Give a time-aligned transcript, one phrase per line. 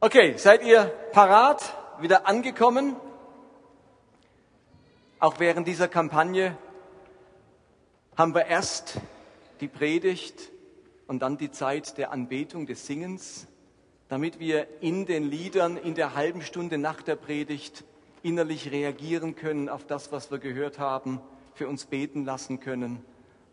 [0.00, 2.94] Okay, seid ihr parat, wieder angekommen?
[5.18, 6.56] Auch während dieser Kampagne
[8.16, 9.00] haben wir erst
[9.60, 10.52] die Predigt
[11.08, 13.48] und dann die Zeit der Anbetung, des Singens,
[14.06, 17.82] damit wir in den Liedern in der halben Stunde nach der Predigt
[18.22, 21.20] innerlich reagieren können auf das, was wir gehört haben,
[21.54, 23.04] für uns beten lassen können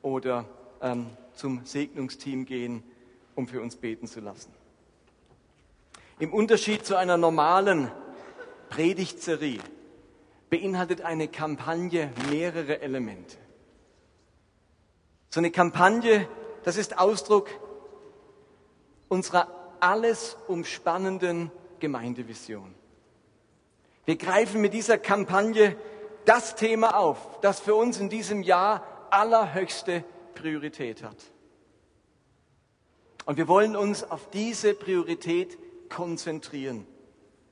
[0.04, 0.46] oder
[0.80, 2.84] ähm, zum Segnungsteam gehen,
[3.34, 4.54] um für uns beten zu lassen.
[6.18, 7.92] Im Unterschied zu einer normalen
[8.70, 9.60] Predigtserie
[10.50, 13.38] beinhaltet eine Kampagne mehrere Elemente.
[15.30, 16.28] So eine Kampagne,
[16.64, 17.50] das ist Ausdruck
[19.10, 19.50] unserer
[19.82, 22.74] alles umspannenden Gemeindevision.
[24.06, 25.76] Wir greifen mit dieser Kampagne
[26.24, 31.18] das Thema auf, das für uns in diesem Jahr allerhöchste Priorität hat.
[33.26, 35.58] Und wir wollen uns auf diese Priorität
[35.96, 36.86] konzentrieren.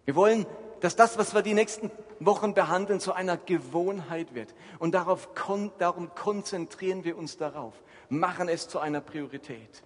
[0.03, 0.45] Wir wollen,
[0.81, 4.53] dass das, was wir die nächsten Wochen behandeln, zu einer Gewohnheit wird.
[4.79, 5.29] Und darauf,
[5.77, 7.73] darum konzentrieren wir uns darauf,
[8.09, 9.83] machen es zu einer Priorität.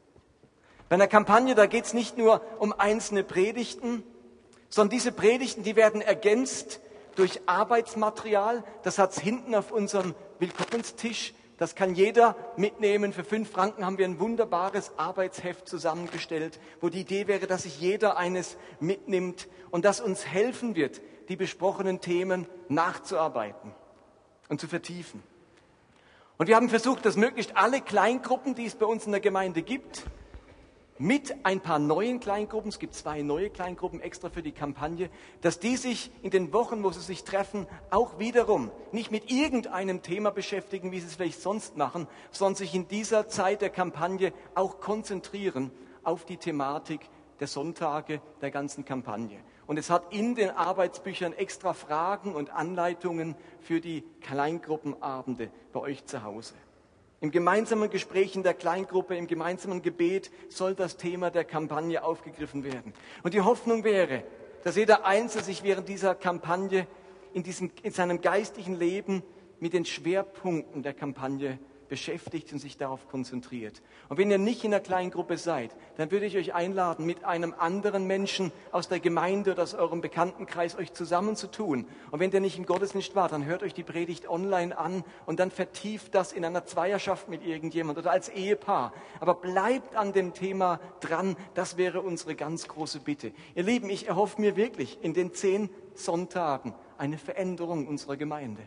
[0.89, 4.01] Bei einer Kampagne, da geht es nicht nur um einzelne Predigten,
[4.69, 6.79] sondern diese Predigten, die werden ergänzt
[7.15, 8.63] durch Arbeitsmaterial.
[8.81, 11.35] Das hat es hinten auf unserem Willkommenstisch.
[11.57, 13.13] Das kann jeder mitnehmen.
[13.13, 17.81] Für fünf Franken haben wir ein wunderbares Arbeitsheft zusammengestellt, wo die Idee wäre, dass sich
[17.81, 23.73] jeder eines mitnimmt und das uns helfen wird, die besprochenen Themen nachzuarbeiten
[24.49, 25.23] und zu vertiefen.
[26.37, 29.63] Und wir haben versucht, dass möglichst alle Kleingruppen, die es bei uns in der Gemeinde
[29.63, 30.05] gibt,
[30.99, 35.09] mit ein paar neuen Kleingruppen, es gibt zwei neue Kleingruppen extra für die Kampagne,
[35.41, 40.01] dass die sich in den Wochen, wo sie sich treffen, auch wiederum nicht mit irgendeinem
[40.01, 44.33] Thema beschäftigen, wie sie es vielleicht sonst machen, sondern sich in dieser Zeit der Kampagne
[44.55, 45.71] auch konzentrieren
[46.03, 47.01] auf die Thematik
[47.39, 49.39] der Sonntage der ganzen Kampagne.
[49.67, 56.05] Und es hat in den Arbeitsbüchern extra Fragen und Anleitungen für die Kleingruppenabende bei euch
[56.05, 56.55] zu Hause.
[57.19, 62.63] Im gemeinsamen Gespräch in der Kleingruppe, im gemeinsamen Gebet soll das Thema der Kampagne aufgegriffen
[62.63, 62.93] werden.
[63.23, 64.23] Und die Hoffnung wäre,
[64.63, 66.85] dass jeder Einzelne sich während dieser Kampagne
[67.33, 69.23] in, diesem, in seinem geistlichen Leben
[69.59, 71.57] mit den Schwerpunkten der Kampagne
[71.89, 73.81] beschäftigt und sich darauf konzentriert.
[74.09, 77.23] Und wenn ihr nicht in einer kleinen Gruppe seid, dann würde ich euch einladen, mit
[77.23, 81.85] einem anderen Menschen aus der Gemeinde oder aus eurem Bekanntenkreis euch zusammenzutun.
[82.11, 85.39] Und wenn der nicht im Gottesdienst war, dann hört euch die Predigt online an und
[85.39, 88.93] dann vertieft das in einer Zweierschaft mit irgendjemand oder als Ehepaar.
[89.19, 91.35] Aber bleibt an dem Thema dran.
[91.53, 93.31] Das wäre unsere ganz große Bitte.
[93.55, 98.61] Ihr Lieben, ich erhoffe mir wirklich in den zehn Sonntagen eine Veränderung unserer Gemeinde.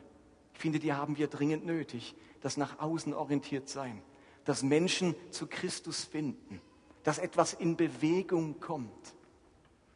[0.60, 4.02] Ich finde, die haben wir dringend nötig das nach außen orientiert sein,
[4.44, 6.60] dass Menschen zu Christus finden,
[7.02, 9.14] dass etwas in Bewegung kommt.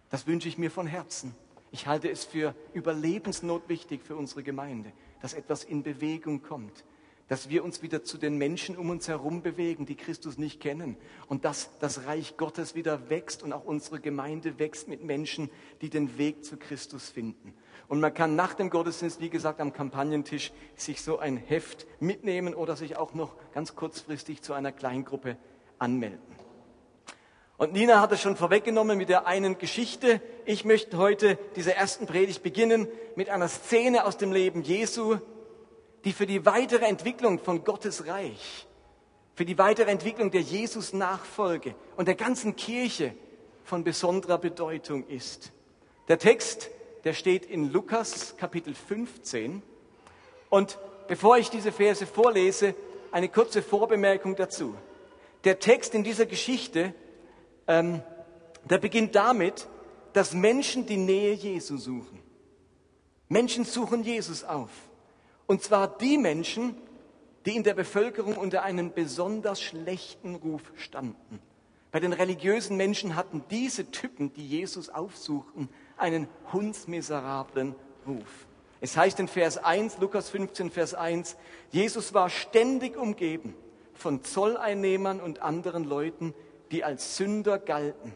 [0.08, 1.34] Das wünsche ich mir von Herzen.
[1.70, 6.82] Ich halte es für überlebensnotwichtig für unsere Gemeinde, dass etwas in Bewegung kommt,
[7.28, 10.96] dass wir uns wieder zu den Menschen um uns herum bewegen, die Christus nicht kennen
[11.26, 15.88] und dass das Reich Gottes wieder wächst und auch unsere Gemeinde wächst mit Menschen, die
[15.88, 17.54] den Weg zu Christus finden.
[17.88, 22.54] Und man kann nach dem Gottesdienst, wie gesagt, am Kampagnentisch sich so ein Heft mitnehmen
[22.54, 25.36] oder sich auch noch ganz kurzfristig zu einer Kleingruppe
[25.78, 26.34] anmelden.
[27.56, 30.20] Und Nina hat es schon vorweggenommen mit der einen Geschichte.
[30.44, 35.18] Ich möchte heute diese ersten Predigt beginnen mit einer Szene aus dem Leben Jesu,
[36.04, 38.66] die für die weitere Entwicklung von Gottes Reich,
[39.34, 43.14] für die weitere Entwicklung der Jesus-Nachfolge und der ganzen Kirche
[43.64, 45.52] von besonderer Bedeutung ist.
[46.08, 46.70] Der Text
[47.04, 49.62] der steht in Lukas Kapitel 15.
[50.48, 52.74] Und bevor ich diese Verse vorlese,
[53.12, 54.74] eine kurze Vorbemerkung dazu.
[55.44, 56.94] Der Text in dieser Geschichte,
[57.68, 58.02] ähm,
[58.64, 59.68] der beginnt damit,
[60.14, 62.20] dass Menschen die Nähe Jesu suchen.
[63.28, 64.70] Menschen suchen Jesus auf.
[65.46, 66.76] Und zwar die Menschen,
[67.46, 71.40] die in der Bevölkerung unter einem besonders schlechten Ruf standen.
[71.90, 77.74] Bei den religiösen Menschen hatten diese Typen, die Jesus aufsuchten, einen hundsmiserablen
[78.06, 78.46] Ruf.
[78.80, 81.36] Es heißt in Vers 1, Lukas 15, Vers 1,
[81.70, 83.54] Jesus war ständig umgeben
[83.94, 86.34] von Zolleinnehmern und anderen Leuten,
[86.70, 88.12] die als Sünder galten.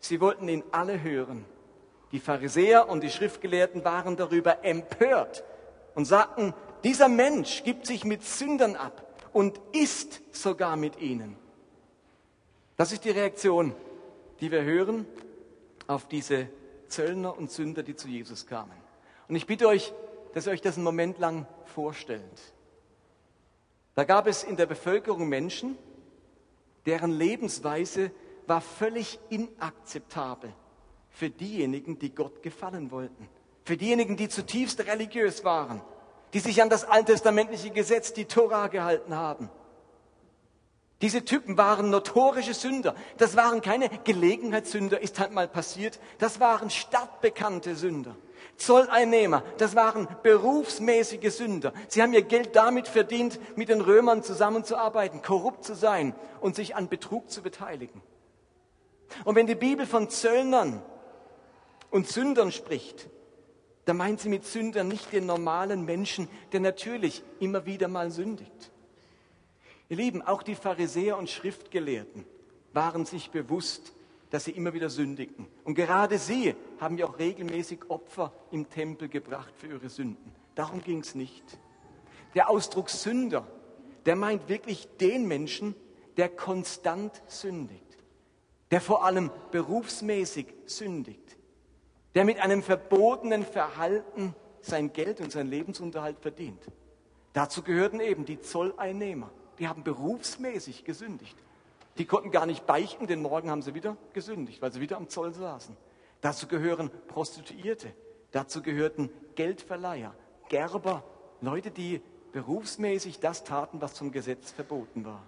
[0.00, 1.44] Sie wollten ihn alle hören.
[2.12, 5.44] Die Pharisäer und die Schriftgelehrten waren darüber empört
[5.94, 6.54] und sagten,
[6.84, 11.36] dieser Mensch gibt sich mit Sündern ab und isst sogar mit ihnen.
[12.76, 13.74] Das ist die Reaktion,
[14.40, 15.06] die wir hören
[15.86, 16.48] auf diese
[16.88, 18.72] Zöllner und Sünder, die zu Jesus kamen.
[19.28, 19.92] Und ich bitte euch,
[20.32, 22.22] dass ihr euch das einen Moment lang vorstellt.
[23.94, 25.76] Da gab es in der Bevölkerung Menschen,
[26.86, 28.12] deren Lebensweise
[28.46, 30.52] war völlig inakzeptabel
[31.10, 33.28] für diejenigen, die Gott gefallen wollten.
[33.64, 35.82] Für diejenigen, die zutiefst religiös waren,
[36.32, 39.50] die sich an das alttestamentliche Gesetz, die Tora, gehalten haben.
[41.00, 42.94] Diese Typen waren notorische Sünder.
[43.18, 46.00] Das waren keine Gelegenheitssünder, ist halt mal passiert.
[46.18, 48.16] Das waren stadtbekannte Sünder.
[48.56, 51.72] Zolleinnehmer, das waren berufsmäßige Sünder.
[51.86, 56.74] Sie haben ihr Geld damit verdient, mit den Römern zusammenzuarbeiten, korrupt zu sein und sich
[56.74, 58.02] an Betrug zu beteiligen.
[59.24, 60.82] Und wenn die Bibel von Zöllnern
[61.90, 63.08] und Sündern spricht,
[63.88, 68.70] dann meint sie mit Sündern nicht den normalen Menschen, der natürlich immer wieder mal sündigt.
[69.88, 72.26] Ihr Lieben, auch die Pharisäer und Schriftgelehrten
[72.74, 73.94] waren sich bewusst,
[74.28, 75.46] dass sie immer wieder sündigten.
[75.64, 80.34] Und gerade sie haben ja auch regelmäßig Opfer im Tempel gebracht für ihre Sünden.
[80.54, 81.58] Darum ging es nicht.
[82.34, 83.46] Der Ausdruck Sünder,
[84.04, 85.74] der meint wirklich den Menschen,
[86.18, 87.96] der konstant sündigt,
[88.70, 91.27] der vor allem berufsmäßig sündigt,
[92.18, 96.60] der mit einem verbotenen Verhalten sein Geld und sein Lebensunterhalt verdient.
[97.32, 99.30] Dazu gehörten eben die Zolleinnehmer,
[99.60, 101.36] die haben berufsmäßig gesündigt.
[101.96, 105.08] Die konnten gar nicht beichten, denn morgen haben sie wieder gesündigt, weil sie wieder am
[105.08, 105.76] Zoll saßen.
[106.20, 107.94] Dazu gehören Prostituierte,
[108.32, 110.12] dazu gehörten Geldverleiher,
[110.48, 111.04] Gerber,
[111.40, 115.22] Leute, die berufsmäßig das taten, was zum Gesetz verboten war.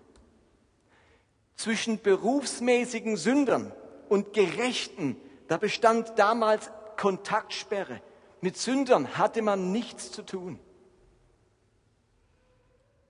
[1.55, 3.71] Zwischen berufsmäßigen Sündern
[4.09, 5.15] und Gerechten,
[5.47, 8.03] da bestand damals Kontaktsperre.
[8.43, 10.61] Mit Sündern hatte man nichts zu tun.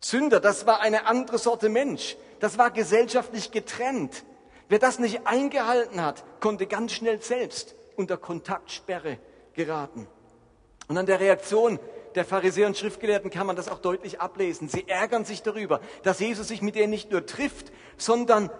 [0.01, 2.17] Sünder, das war eine andere Sorte Mensch.
[2.39, 4.25] Das war gesellschaftlich getrennt.
[4.69, 9.19] Wer das nicht eingehalten hat, konnte ganz schnell selbst unter Kontaktsperre
[9.55, 10.07] geraten.
[10.87, 11.81] Und an der Reaktion
[12.15, 14.69] der Pharisäer und Schriftgelehrten kann man das auch deutlich ablesen.
[14.69, 18.51] Sie ärgern sich darüber, dass Jesus sich mit ihnen nicht nur trifft, sondern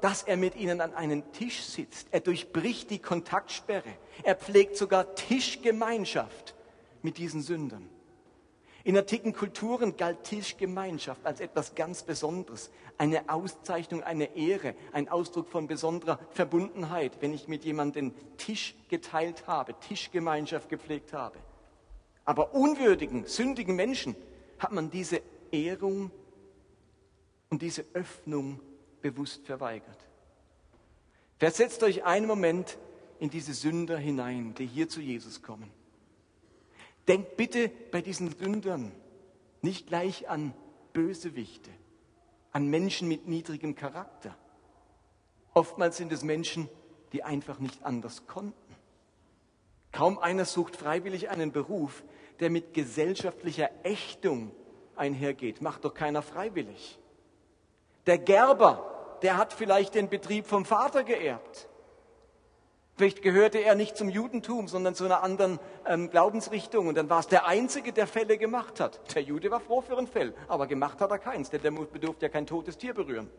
[0.00, 2.08] dass er mit ihnen an einen Tisch sitzt.
[2.10, 3.90] Er durchbricht die Kontaktsperre.
[4.22, 6.54] Er pflegt sogar Tischgemeinschaft
[7.02, 7.88] mit diesen Sündern.
[8.86, 15.48] In antiken Kulturen galt Tischgemeinschaft als etwas ganz Besonderes, eine Auszeichnung, eine Ehre, ein Ausdruck
[15.48, 21.38] von besonderer Verbundenheit, wenn ich mit jemandem den Tisch geteilt habe, Tischgemeinschaft gepflegt habe.
[22.26, 24.16] Aber unwürdigen, sündigen Menschen
[24.58, 26.10] hat man diese Ehrung
[27.48, 28.60] und diese Öffnung
[29.04, 29.98] bewusst verweigert.
[31.38, 32.78] Versetzt euch einen Moment
[33.18, 35.70] in diese Sünder hinein, die hier zu Jesus kommen.
[37.06, 38.92] Denkt bitte bei diesen Sündern
[39.60, 40.54] nicht gleich an
[40.94, 41.68] Bösewichte,
[42.50, 44.34] an Menschen mit niedrigem Charakter.
[45.52, 46.70] Oftmals sind es Menschen,
[47.12, 48.74] die einfach nicht anders konnten.
[49.92, 52.04] Kaum einer sucht freiwillig einen Beruf,
[52.40, 54.50] der mit gesellschaftlicher Ächtung
[54.96, 55.60] einhergeht.
[55.60, 56.98] Macht doch keiner freiwillig.
[58.06, 61.68] Der Gerber, der hat vielleicht den Betrieb vom Vater geerbt.
[62.96, 66.86] Vielleicht gehörte er nicht zum Judentum, sondern zu einer anderen ähm, Glaubensrichtung.
[66.86, 69.14] Und dann war es der Einzige, der Fälle gemacht hat.
[69.16, 72.26] Der Jude war froh für ein Fell, aber gemacht hat er keins, denn der bedurfte
[72.26, 73.30] ja kein totes Tier berühren.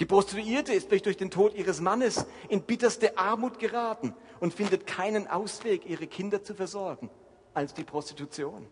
[0.00, 4.86] Die Prostituierte ist vielleicht durch den Tod ihres Mannes in bitterste Armut geraten und findet
[4.86, 7.10] keinen Ausweg, ihre Kinder zu versorgen,
[7.54, 8.66] als die Prostitution.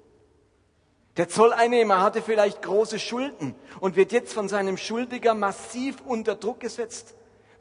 [1.16, 6.60] Der Zolleinnehmer hatte vielleicht große Schulden und wird jetzt von seinem Schuldiger massiv unter Druck
[6.60, 7.14] gesetzt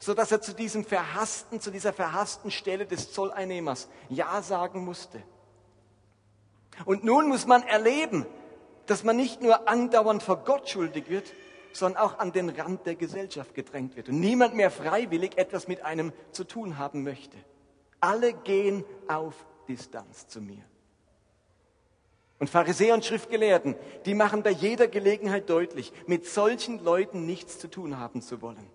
[0.04, 5.22] so dass er zu diesem verhassten, zu dieser verhassten Stelle des Zolleinnehmers Ja sagen musste.
[6.84, 8.26] Und nun muss man erleben,
[8.84, 11.32] dass man nicht nur andauernd vor Gott schuldig wird,
[11.72, 15.82] sondern auch an den Rand der Gesellschaft gedrängt wird und niemand mehr freiwillig etwas mit
[15.82, 17.38] einem zu tun haben möchte.
[18.00, 20.62] Alle gehen auf Distanz zu mir.
[22.38, 23.76] Und Pharisäer und Schriftgelehrten,
[24.06, 28.66] die machen bei jeder Gelegenheit deutlich, mit solchen Leuten nichts zu tun haben zu wollen.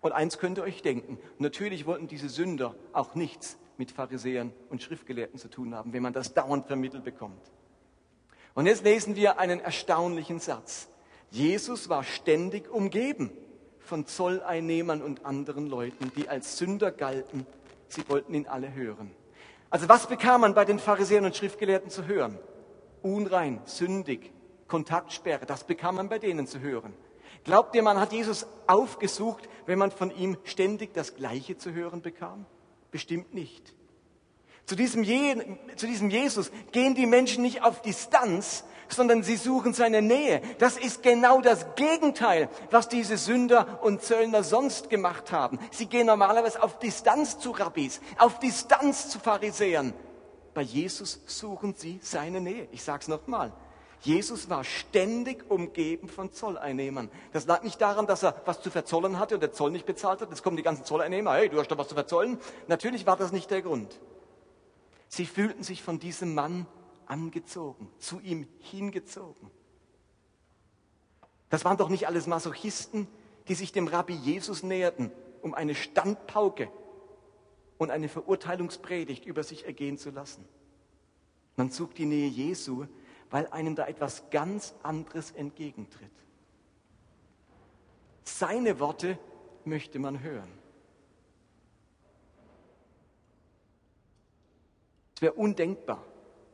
[0.00, 4.82] Und eins könnt ihr euch denken, natürlich wollten diese Sünder auch nichts mit Pharisäern und
[4.82, 7.50] Schriftgelehrten zu tun haben, wenn man das dauernd vermittelt bekommt.
[8.54, 10.88] Und jetzt lesen wir einen erstaunlichen Satz.
[11.30, 13.30] Jesus war ständig umgeben
[13.78, 17.46] von Zolleinnehmern und anderen Leuten, die als Sünder galten.
[17.88, 19.10] Sie wollten ihn alle hören.
[19.70, 22.38] Also was bekam man bei den Pharisäern und Schriftgelehrten zu hören?
[23.02, 24.32] Unrein, sündig,
[24.66, 26.92] Kontaktsperre, das bekam man bei denen zu hören.
[27.44, 32.02] Glaubt ihr, man hat Jesus aufgesucht, wenn man von ihm ständig das Gleiche zu hören
[32.02, 32.46] bekam?
[32.90, 33.72] Bestimmt nicht.
[34.70, 35.34] Zu diesem, Je
[35.74, 40.40] zu diesem Jesus gehen die Menschen nicht auf Distanz, sondern sie suchen seine Nähe.
[40.60, 45.58] Das ist genau das Gegenteil, was diese Sünder und Zöllner sonst gemacht haben.
[45.72, 49.92] Sie gehen normalerweise auf Distanz zu Rabbis, auf Distanz zu Pharisäern.
[50.54, 52.68] Bei Jesus suchen sie seine Nähe.
[52.70, 53.52] Ich sage es nochmal.
[54.02, 57.10] Jesus war ständig umgeben von Zolleinnehmern.
[57.32, 60.20] Das lag nicht daran, dass er was zu verzollen hatte und der Zoll nicht bezahlt
[60.20, 60.30] hat.
[60.30, 62.38] Jetzt kommen die ganzen Zolleinnehmer, hey, du hast doch was zu verzollen.
[62.68, 63.98] Natürlich war das nicht der Grund.
[65.20, 66.66] Sie fühlten sich von diesem Mann
[67.04, 69.50] angezogen, zu ihm hingezogen.
[71.50, 73.06] Das waren doch nicht alles Masochisten,
[73.46, 75.12] die sich dem Rabbi Jesus näherten,
[75.42, 76.72] um eine Standpauke
[77.76, 80.42] und eine Verurteilungspredigt über sich ergehen zu lassen.
[81.54, 82.86] Man sucht die Nähe Jesu,
[83.28, 86.08] weil einem da etwas ganz anderes entgegentritt.
[88.24, 89.18] Seine Worte
[89.66, 90.59] möchte man hören.
[95.20, 96.02] Es wäre undenkbar,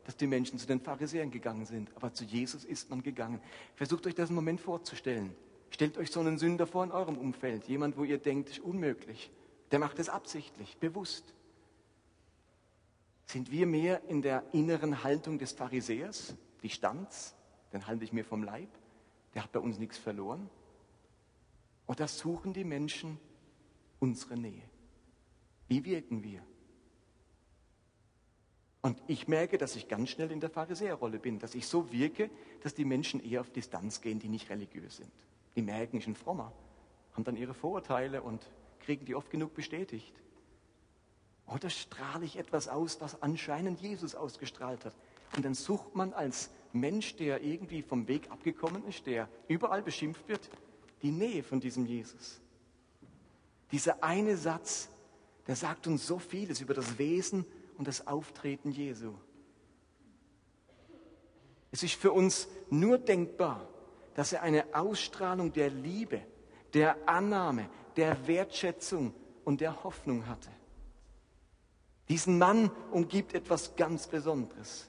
[0.02, 3.40] dass die Menschen zu den Pharisäern gegangen sind, aber zu Jesus ist man gegangen.
[3.76, 5.37] Versucht euch das einen Moment vorzustellen.
[5.70, 9.30] Stellt euch so einen Sünder vor in eurem Umfeld, jemand, wo ihr denkt, ist unmöglich.
[9.70, 11.32] Der macht es absichtlich, bewusst.
[13.26, 17.37] Sind wir mehr in der inneren Haltung des Pharisäers, die Stanz,
[17.73, 18.70] den halte ich mir vom Leib,
[19.37, 20.50] der hat bei uns nichts verloren?
[21.87, 23.20] Oder suchen die Menschen
[24.00, 24.68] unsere Nähe?
[25.68, 26.42] Wie wirken wir?
[28.87, 32.31] Und ich merke, dass ich ganz schnell in der Pharisäerrolle bin, dass ich so wirke,
[32.62, 35.11] dass die Menschen eher auf Distanz gehen, die nicht religiös sind.
[35.57, 36.52] Die merken, ich bin frommer,
[37.12, 40.14] haben dann ihre Vorurteile und kriegen die oft genug bestätigt.
[41.49, 44.95] Oder strahle ich etwas aus, was anscheinend Jesus ausgestrahlt hat?
[45.35, 50.28] Und dann sucht man als Mensch, der irgendwie vom Weg abgekommen ist, der überall beschimpft
[50.28, 50.49] wird,
[51.02, 52.40] die Nähe von diesem Jesus.
[53.73, 54.90] Dieser eine Satz,
[55.49, 57.45] der sagt uns so vieles über das Wesen
[57.78, 59.14] und das Auftreten Jesu.
[61.71, 63.68] Es ist für uns nur denkbar,
[64.14, 66.23] dass er eine Ausstrahlung der Liebe,
[66.73, 69.14] der Annahme, der Wertschätzung
[69.45, 70.50] und der Hoffnung hatte.
[72.09, 74.88] Diesen Mann umgibt etwas ganz Besonderes.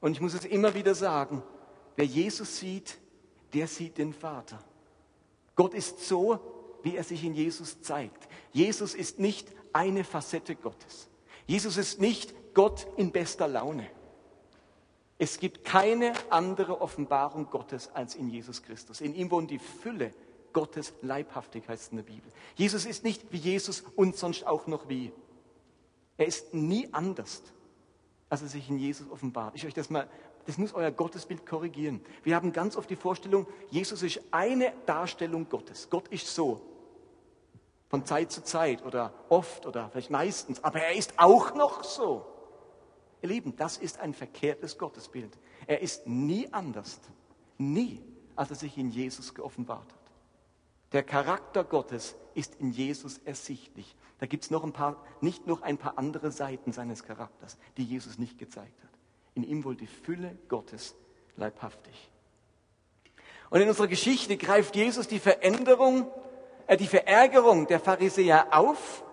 [0.00, 1.42] Und ich muss es immer wieder sagen,
[1.96, 2.96] wer Jesus sieht,
[3.52, 4.58] der sieht den Vater.
[5.56, 6.38] Gott ist so,
[6.82, 8.28] wie er sich in Jesus zeigt.
[8.52, 11.08] Jesus ist nicht eine Facette Gottes.
[11.48, 13.88] Jesus ist nicht Gott in bester Laune.
[15.18, 19.00] Es gibt keine andere Offenbarung Gottes als in Jesus Christus.
[19.00, 20.12] In ihm wohnt die Fülle
[20.52, 22.30] Gottes leibhaftig, heißt es in der Bibel.
[22.54, 25.10] Jesus ist nicht wie Jesus und sonst auch noch wie.
[26.18, 27.42] Er ist nie anders,
[28.28, 29.56] als er sich in Jesus offenbart.
[29.56, 30.08] Ich euch das mal,
[30.46, 32.00] das muss euer Gottesbild korrigieren.
[32.24, 35.88] Wir haben ganz oft die Vorstellung, Jesus ist eine Darstellung Gottes.
[35.88, 36.60] Gott ist so.
[37.88, 40.62] Von Zeit zu Zeit oder oft oder vielleicht meistens.
[40.62, 42.26] Aber er ist auch noch so.
[43.22, 45.36] Ihr Lieben, das ist ein verkehrtes Gottesbild.
[45.66, 47.00] Er ist nie anders.
[47.56, 48.00] Nie,
[48.36, 49.98] als er sich in Jesus geoffenbart hat.
[50.92, 53.96] Der Charakter Gottes ist in Jesus ersichtlich.
[54.18, 57.84] Da gibt es noch ein paar, nicht noch ein paar andere Seiten seines Charakters, die
[57.84, 58.90] Jesus nicht gezeigt hat.
[59.34, 60.94] In ihm wohl die Fülle Gottes
[61.36, 62.10] leibhaftig.
[63.50, 66.10] Und in unserer Geschichte greift Jesus die Veränderung,
[66.76, 69.04] die Verärgerung der Pharisäer auf,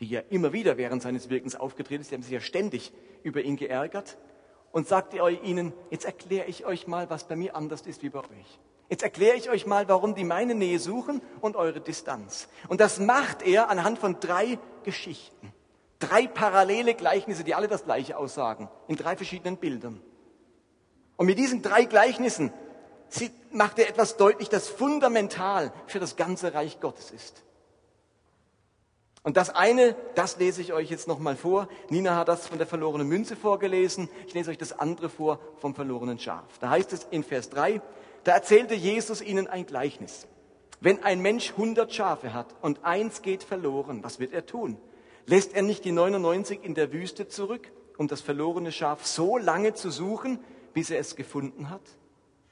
[0.00, 2.10] die ja immer wieder während seines Wirkens aufgetreten ist.
[2.10, 2.92] Die haben sich ja ständig
[3.22, 4.18] über ihn geärgert
[4.72, 8.20] und sagt ihnen, jetzt erkläre ich euch mal, was bei mir anders ist wie bei
[8.20, 8.58] euch.
[8.88, 12.48] Jetzt erkläre ich euch mal, warum die meine Nähe suchen und eure Distanz.
[12.68, 15.52] Und das macht er anhand von drei Geschichten.
[15.98, 20.00] Drei parallele Gleichnisse, die alle das Gleiche aussagen, in drei verschiedenen Bildern.
[21.16, 22.52] Und mit diesen drei Gleichnissen
[23.52, 27.42] macht er etwas deutlich, das fundamental für das ganze Reich Gottes ist.
[29.22, 31.68] Und das eine, das lese ich euch jetzt nochmal vor.
[31.90, 34.08] Nina hat das von der verlorenen Münze vorgelesen.
[34.26, 36.58] Ich lese euch das andere vor vom verlorenen Schaf.
[36.60, 37.82] Da heißt es in Vers 3,
[38.24, 40.26] da erzählte Jesus ihnen ein Gleichnis.
[40.80, 44.78] Wenn ein Mensch 100 Schafe hat und eins geht verloren, was wird er tun?
[45.26, 49.74] Lässt er nicht die 99 in der Wüste zurück, um das verlorene Schaf so lange
[49.74, 50.38] zu suchen,
[50.72, 51.82] bis er es gefunden hat?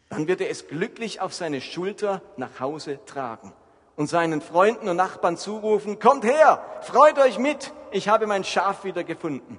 [0.09, 3.53] Dann wird er es glücklich auf seine Schulter nach Hause tragen
[3.97, 8.85] und seinen Freunden und Nachbarn zurufen, kommt her, freut euch mit, ich habe mein Schaf
[8.85, 9.59] wieder gefunden.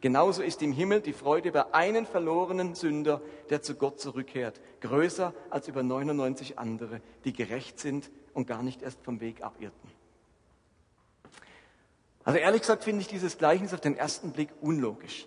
[0.00, 5.34] Genauso ist im Himmel die Freude über einen verlorenen Sünder, der zu Gott zurückkehrt, größer
[5.50, 9.90] als über 99 andere, die gerecht sind und gar nicht erst vom Weg abirrten.
[12.24, 15.26] Also ehrlich gesagt finde ich dieses Gleichnis auf den ersten Blick unlogisch.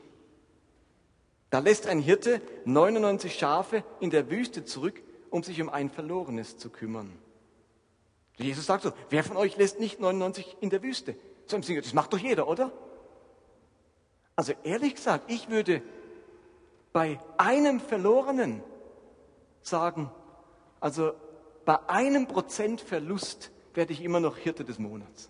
[1.52, 6.58] Da lässt ein Hirte 99 Schafe in der Wüste zurück, um sich um ein verlorenes
[6.58, 7.12] zu kümmern.
[8.38, 11.16] Jesus sagt so, wer von euch lässt nicht 99 in der Wüste?
[11.46, 12.72] So im Sinne, das macht doch jeder, oder?
[14.36, 15.82] Also ehrlich gesagt, ich würde
[16.94, 18.64] bei einem Verlorenen
[19.62, 20.10] sagen,
[20.80, 21.12] also
[21.66, 25.30] bei einem Prozent Verlust werde ich immer noch Hirte des Monats.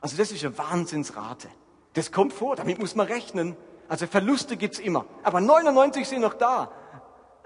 [0.00, 1.48] Also das ist eine Wahnsinnsrate.
[1.94, 3.56] Das kommt vor, damit muss man rechnen.
[3.94, 5.06] Also Verluste gibt's immer.
[5.22, 6.68] Aber 99 sind noch da.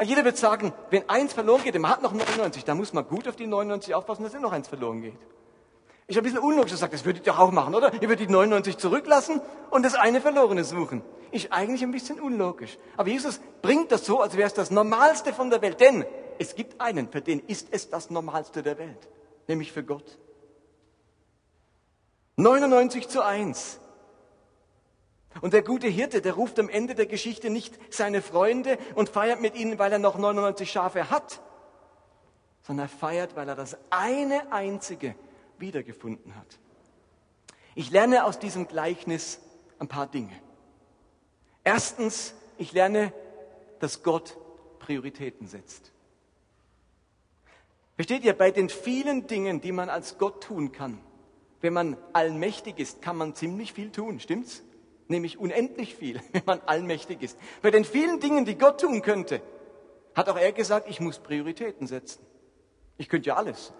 [0.02, 3.28] Jeder wird sagen, wenn eins verloren geht, man hat noch 99, dann muss man gut
[3.28, 5.19] auf die 99 aufpassen, dass immer noch eins verloren geht.
[6.07, 7.93] Ich habe ein bisschen unlogisch gesagt, das würdet ihr auch machen, oder?
[7.93, 11.02] Ihr würdet die 99 zurücklassen und das eine Verlorene suchen.
[11.33, 12.78] Ist eigentlich ein bisschen unlogisch.
[12.97, 15.78] Aber Jesus bringt das so, als wäre es das Normalste von der Welt.
[15.83, 16.07] Denn
[16.38, 19.07] es gibt einen, für den ist es das Normalste der Welt.
[19.49, 20.17] Nämlich für Gott.
[22.37, 23.81] 99 zu 1.
[25.41, 29.41] Und der gute Hirte, der ruft am Ende der Geschichte nicht seine Freunde und feiert
[29.41, 31.41] mit ihnen, weil er noch 99 Schafe hat,
[32.63, 35.15] sondern er feiert, weil er das eine einzige
[35.59, 36.59] wiedergefunden hat.
[37.75, 39.41] Ich lerne aus diesem Gleichnis
[39.79, 40.33] ein paar Dinge.
[41.63, 43.13] Erstens, ich lerne,
[43.79, 44.37] dass Gott
[44.81, 45.93] Prioritäten setzt.
[47.95, 50.99] Versteht ihr, bei den vielen Dingen, die man als Gott tun kann,
[51.61, 54.63] wenn man allmächtig ist, kann man ziemlich viel tun, stimmt's?
[55.09, 57.38] Nämlich unendlich viel, wenn man allmächtig ist.
[57.62, 59.43] Bei den vielen Dingen, die Gott tun könnte,
[60.15, 62.25] hat auch er gesagt, ich muss Prioritäten setzen.
[62.97, 63.73] Ich könnte ja alles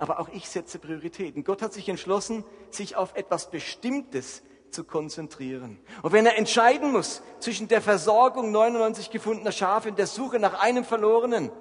[0.00, 1.44] aber auch ich setze Prioritäten.
[1.44, 5.78] Gott hat sich entschlossen, sich auf etwas Bestimmtes zu konzentrieren.
[6.02, 10.58] Und wenn er entscheiden muss zwischen der Versorgung 99 gefundener Schafe und der Suche nach
[10.62, 11.52] einem verlorenen,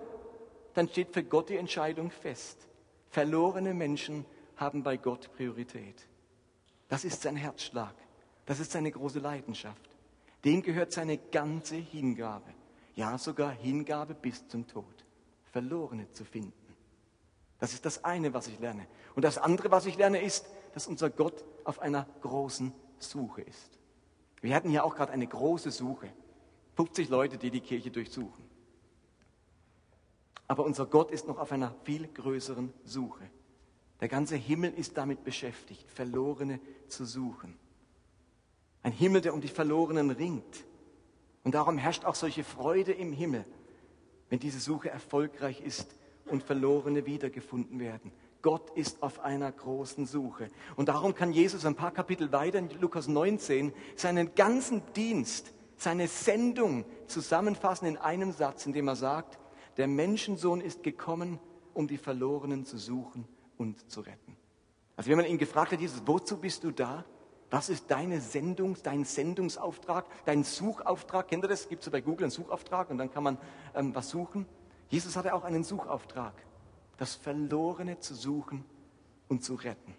[0.73, 2.69] dann steht für Gott die Entscheidung fest.
[3.09, 4.25] Verlorene Menschen
[4.55, 6.07] haben bei Gott Priorität.
[6.87, 7.93] Das ist sein Herzschlag.
[8.49, 9.95] Das ist seine große Leidenschaft.
[10.43, 12.51] Dem gehört seine ganze Hingabe.
[12.95, 15.05] Ja, sogar Hingabe bis zum Tod.
[15.51, 16.73] Verlorene zu finden.
[17.59, 18.87] Das ist das eine, was ich lerne.
[19.13, 23.77] Und das andere, was ich lerne, ist, dass unser Gott auf einer großen Suche ist.
[24.41, 26.11] Wir hatten hier auch gerade eine große Suche.
[26.75, 28.49] 50 Leute, die die Kirche durchsuchen.
[30.47, 33.29] Aber unser Gott ist noch auf einer viel größeren Suche.
[34.01, 37.55] Der ganze Himmel ist damit beschäftigt, Verlorene zu suchen.
[38.83, 40.65] Ein Himmel, der um die Verlorenen ringt.
[41.43, 43.45] Und darum herrscht auch solche Freude im Himmel,
[44.29, 45.95] wenn diese Suche erfolgreich ist
[46.25, 48.11] und Verlorene wiedergefunden werden.
[48.41, 50.47] Gott ist auf einer großen Suche.
[50.75, 56.07] Und darum kann Jesus ein paar Kapitel weiter in Lukas 19 seinen ganzen Dienst, seine
[56.07, 59.39] Sendung zusammenfassen in einem Satz, in dem er sagt,
[59.77, 61.39] der Menschensohn ist gekommen,
[61.73, 64.35] um die Verlorenen zu suchen und zu retten.
[64.95, 67.05] Also wenn man ihn gefragt hat, Jesus, wozu bist du da?
[67.49, 71.27] Was ist deine Sendung, dein Sendungsauftrag, dein Suchauftrag?
[71.27, 71.67] Kennt ihr das?
[71.67, 73.37] Gibt es bei Google einen Suchauftrag und dann kann man
[73.73, 74.45] ähm, was suchen?
[74.89, 76.33] Jesus hatte auch einen Suchauftrag,
[76.97, 78.65] das Verlorene zu suchen
[79.27, 79.95] und zu retten.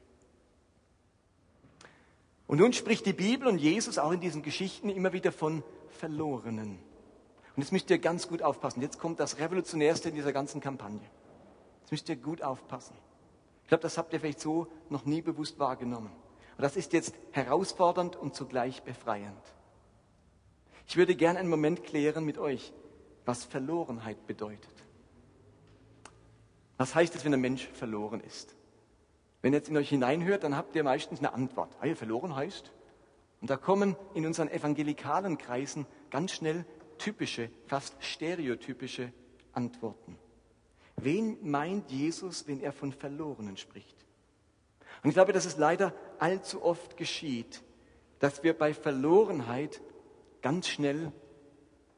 [2.47, 6.79] Und nun spricht die Bibel und Jesus auch in diesen Geschichten immer wieder von Verlorenen.
[7.57, 8.81] Und jetzt müsst ihr ganz gut aufpassen.
[8.81, 11.01] Jetzt kommt das Revolutionärste in dieser ganzen Kampagne.
[11.83, 12.95] Jetzt müsst ihr gut aufpassen.
[13.63, 16.11] Ich glaube, das habt ihr vielleicht so noch nie bewusst wahrgenommen.
[16.61, 19.41] Und das ist jetzt herausfordernd und zugleich befreiend.
[20.87, 22.75] Ich würde gerne einen Moment klären mit euch,
[23.25, 24.75] was Verlorenheit bedeutet.
[26.77, 28.55] Was heißt es, wenn ein Mensch verloren ist?
[29.41, 31.75] Wenn ihr jetzt in euch hineinhört, dann habt ihr meistens eine Antwort.
[31.81, 32.71] Ah, verloren heißt?
[33.41, 36.67] Und da kommen in unseren evangelikalen Kreisen ganz schnell
[36.99, 39.15] typische, fast stereotypische
[39.55, 40.19] Antworten.
[40.97, 43.97] Wen meint Jesus, wenn er von Verlorenen spricht?
[45.03, 47.63] Und ich glaube, dass es leider allzu oft geschieht,
[48.19, 49.81] dass wir bei Verlorenheit
[50.43, 51.13] ganz schnell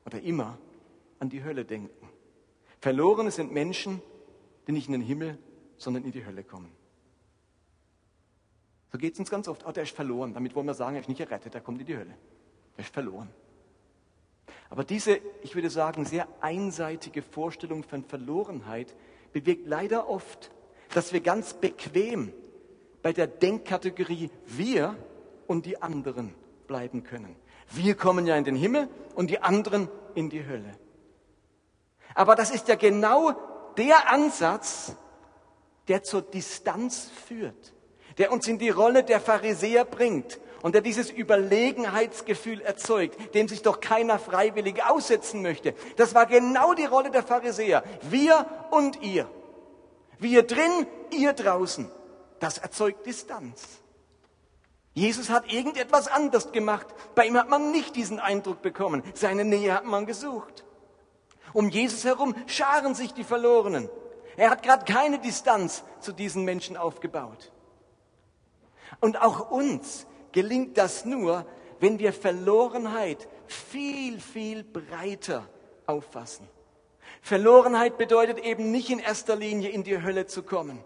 [0.06, 0.58] oder immer
[1.18, 2.08] an die Hölle denken.
[2.80, 4.02] Verlorene sind Menschen,
[4.66, 5.38] die nicht in den Himmel,
[5.76, 6.70] sondern in die Hölle kommen.
[8.92, 9.64] So geht es uns ganz oft.
[9.66, 10.34] Oh, der ist verloren.
[10.34, 12.14] Damit wollen wir sagen, er ist nicht errettet, er kommt in die Hölle.
[12.76, 13.30] Er ist verloren.
[14.70, 18.94] Aber diese, ich würde sagen, sehr einseitige Vorstellung von Verlorenheit
[19.32, 20.50] bewirkt leider oft,
[20.94, 22.32] dass wir ganz bequem
[23.02, 24.96] bei der Denkkategorie wir
[25.46, 26.34] und die anderen
[26.66, 27.36] bleiben können.
[27.70, 30.72] Wir kommen ja in den Himmel und die anderen in die Hölle.
[32.14, 33.32] Aber das ist ja genau
[33.76, 34.94] der Ansatz,
[35.88, 37.72] der zur Distanz führt,
[38.18, 43.62] der uns in die Rolle der Pharisäer bringt und der dieses Überlegenheitsgefühl erzeugt, dem sich
[43.62, 45.74] doch keiner freiwillig aussetzen möchte.
[45.96, 47.82] Das war genau die Rolle der Pharisäer.
[48.02, 49.28] Wir und ihr.
[50.18, 51.90] Wir drin, ihr draußen.
[52.42, 53.62] Das erzeugt Distanz.
[54.94, 56.88] Jesus hat irgendetwas anders gemacht.
[57.14, 59.04] Bei ihm hat man nicht diesen Eindruck bekommen.
[59.14, 60.64] Seine Nähe hat man gesucht.
[61.52, 63.88] Um Jesus herum scharen sich die Verlorenen.
[64.36, 67.52] Er hat gerade keine Distanz zu diesen Menschen aufgebaut.
[68.98, 71.46] Und auch uns gelingt das nur,
[71.78, 75.48] wenn wir Verlorenheit viel, viel breiter
[75.86, 76.48] auffassen.
[77.20, 80.84] Verlorenheit bedeutet eben nicht in erster Linie in die Hölle zu kommen.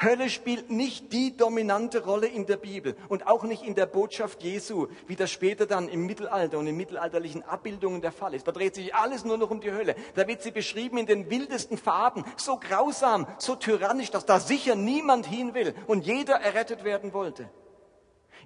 [0.00, 4.44] Hölle spielt nicht die dominante Rolle in der Bibel und auch nicht in der Botschaft
[4.44, 8.46] Jesu, wie das später dann im Mittelalter und in mittelalterlichen Abbildungen der Fall ist.
[8.46, 9.96] Da dreht sich alles nur noch um die Hölle.
[10.14, 14.76] Da wird sie beschrieben in den wildesten Farben, so grausam, so tyrannisch, dass da sicher
[14.76, 17.50] niemand hin will und jeder errettet werden wollte.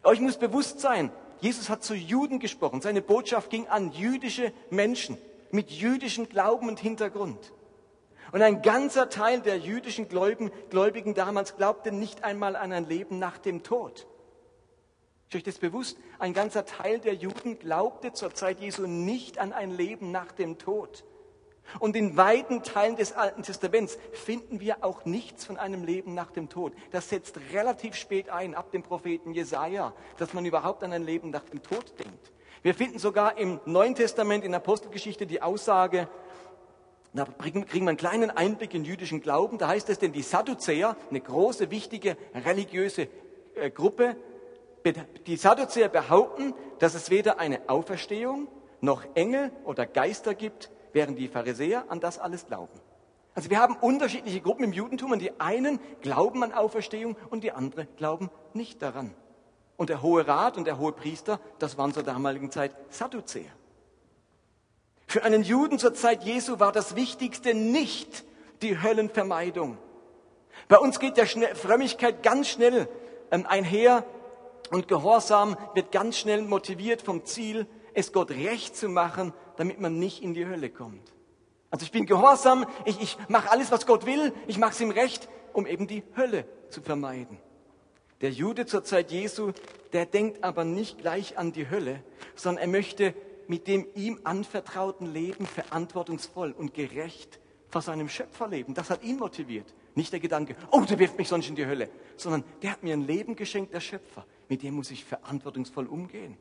[0.05, 2.81] Euch muss bewusst sein, Jesus hat zu Juden gesprochen.
[2.81, 5.19] Seine Botschaft ging an jüdische Menschen
[5.51, 7.53] mit jüdischem Glauben und Hintergrund.
[8.33, 13.37] Und ein ganzer Teil der jüdischen Gläubigen damals glaubte nicht einmal an ein Leben nach
[13.37, 14.07] dem Tod.
[15.29, 15.99] Ist euch das bewusst?
[16.19, 20.59] Ein ganzer Teil der Juden glaubte zur Zeit Jesu nicht an ein Leben nach dem
[20.59, 21.05] Tod.
[21.79, 26.31] Und in weiten Teilen des Alten Testaments finden wir auch nichts von einem Leben nach
[26.31, 26.73] dem Tod.
[26.91, 31.31] Das setzt relativ spät ein, ab dem Propheten Jesaja, dass man überhaupt an ein Leben
[31.31, 32.33] nach dem Tod denkt.
[32.63, 36.09] Wir finden sogar im Neuen Testament in der Apostelgeschichte die Aussage,
[37.15, 39.59] da kriegen wir einen kleinen Einblick in jüdischen Glauben.
[39.59, 43.09] Da heißt es denn, die Sadduzäer, eine große, wichtige religiöse
[43.55, 44.17] äh, Gruppe,
[45.27, 48.49] die Sadduzäer behaupten, dass es weder eine Auferstehung
[48.81, 52.81] noch Engel oder Geister gibt, während die Pharisäer an das alles glauben.
[53.35, 57.53] Also wir haben unterschiedliche Gruppen im Judentum und die einen glauben an Auferstehung und die
[57.53, 59.15] anderen glauben nicht daran.
[59.77, 63.51] Und der Hohe Rat und der Hohe Priester, das waren zur damaligen Zeit Sadduzäer.
[65.13, 68.25] Für einen Juden zur Zeit Jesu war das Wichtigste nicht
[68.63, 69.77] die Höllenvermeidung.
[70.69, 72.89] Bei uns geht der Frömmigkeit ganz schnell
[73.31, 74.07] ähm, einher
[74.71, 79.99] und Gehorsam wird ganz schnell motiviert vom Ziel, es Gott recht zu machen, damit man
[79.99, 81.13] nicht in die Hölle kommt.
[81.71, 84.93] Also ich bin gehorsam, ich, ich mache alles, was Gott will, ich mache es ihm
[84.93, 87.37] recht, um eben die Hölle zu vermeiden.
[88.23, 89.53] Der Jude zur Zeit Jesu,
[89.93, 92.03] der denkt aber nicht gleich an die Hölle,
[92.35, 93.15] sondern er möchte
[93.49, 98.75] mit dem ihm anvertrauten Leben verantwortungsvoll und gerecht vor seinem Schöpfer leben.
[98.75, 99.75] Das hat ihn motiviert.
[99.95, 102.95] Nicht der Gedanke, oh, der wirft mich sonst in die Hölle, sondern der hat mir
[102.95, 104.27] ein Leben geschenkt, der Schöpfer.
[104.49, 106.37] Mit dem muss ich verantwortungsvoll umgehen.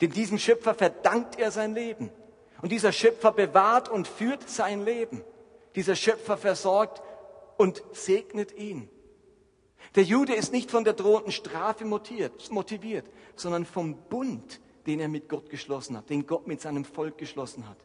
[0.00, 2.10] Denn diesem Schöpfer verdankt er sein Leben.
[2.62, 5.22] Und dieser Schöpfer bewahrt und führt sein Leben.
[5.74, 7.02] Dieser Schöpfer versorgt
[7.56, 8.88] und segnet ihn.
[9.94, 13.06] Der Jude ist nicht von der drohenden Strafe motiviert, motiviert
[13.40, 17.68] sondern vom Bund, den er mit Gott geschlossen hat, den Gott mit seinem Volk geschlossen
[17.68, 17.76] hat.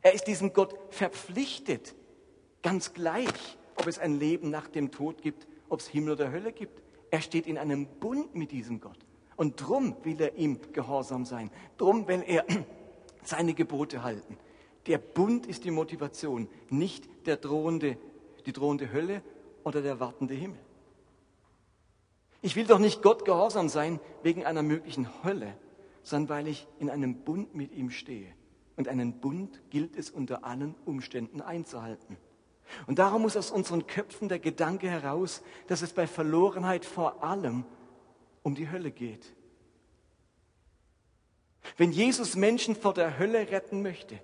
[0.00, 1.96] Er ist diesem Gott verpflichtet,
[2.62, 6.52] ganz gleich, ob es ein Leben nach dem Tod gibt, ob es Himmel oder Hölle
[6.52, 6.82] gibt.
[7.10, 8.98] Er steht in einem Bund mit diesem Gott.
[9.34, 11.50] Und drum will er ihm gehorsam sein.
[11.78, 12.46] Drum will er
[13.24, 14.38] seine Gebote halten.
[14.86, 17.98] Der Bund ist die Motivation, nicht der drohende,
[18.46, 19.22] die drohende Hölle
[19.64, 20.60] oder der wartende Himmel.
[22.40, 25.56] Ich will doch nicht Gott gehorsam sein wegen einer möglichen Hölle,
[26.02, 28.32] sondern weil ich in einem Bund mit ihm stehe.
[28.76, 32.16] Und einen Bund gilt es unter allen Umständen einzuhalten.
[32.86, 37.64] Und darum muss aus unseren Köpfen der Gedanke heraus, dass es bei Verlorenheit vor allem
[38.42, 39.34] um die Hölle geht.
[41.76, 44.18] Wenn Jesus Menschen vor der Hölle retten möchte,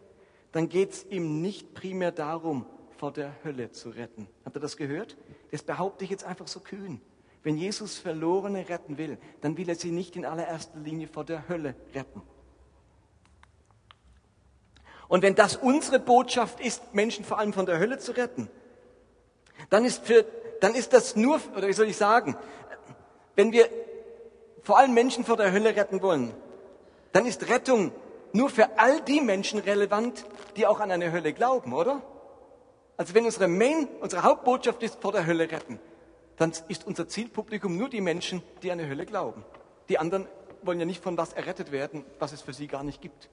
[0.52, 4.26] dann geht es ihm nicht primär darum, vor der Hölle zu retten.
[4.44, 5.16] Habt ihr das gehört?
[5.50, 7.00] Das behaupte ich jetzt einfach so kühn.
[7.46, 11.48] Wenn Jesus Verlorene retten will, dann will er sie nicht in allererster Linie vor der
[11.48, 12.20] Hölle retten.
[15.06, 18.50] Und wenn das unsere Botschaft ist, Menschen vor allem von der Hölle zu retten,
[19.70, 20.24] dann ist, für,
[20.60, 22.36] dann ist das nur, oder wie soll ich sagen,
[23.36, 23.68] wenn wir
[24.64, 26.34] vor allem Menschen vor der Hölle retten wollen,
[27.12, 27.92] dann ist Rettung
[28.32, 32.02] nur für all die Menschen relevant, die auch an eine Hölle glauben, oder?
[32.96, 35.78] Also wenn unsere Main, unsere Hauptbotschaft ist, vor der Hölle retten,
[36.36, 39.44] dann ist unser Zielpublikum nur die Menschen, die an eine Hölle glauben.
[39.88, 40.26] Die anderen
[40.62, 43.30] wollen ja nicht von was errettet werden, was es für sie gar nicht gibt.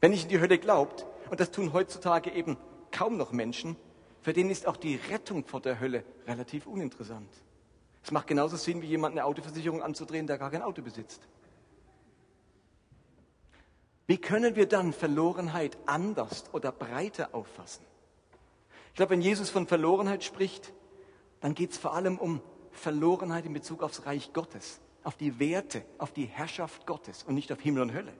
[0.00, 2.56] Wenn nicht in die Hölle glaubt, und das tun heutzutage eben
[2.90, 3.76] kaum noch Menschen,
[4.22, 7.28] für den ist auch die Rettung vor der Hölle relativ uninteressant.
[8.02, 11.20] Es macht genauso Sinn, wie jemand eine Autoversicherung anzudrehen, der gar kein Auto besitzt.
[14.06, 17.84] Wie können wir dann Verlorenheit anders oder breiter auffassen?
[18.88, 20.72] Ich glaube, wenn Jesus von Verlorenheit spricht,
[21.40, 25.84] dann geht es vor allem um Verlorenheit in Bezug aufs Reich Gottes, auf die Werte,
[25.98, 28.12] auf die Herrschaft Gottes und nicht auf Himmel und Hölle.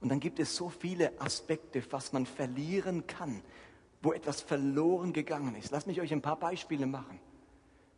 [0.00, 3.42] Und dann gibt es so viele Aspekte, was man verlieren kann,
[4.02, 5.70] wo etwas verloren gegangen ist.
[5.70, 7.18] Lasst mich euch ein paar Beispiele machen.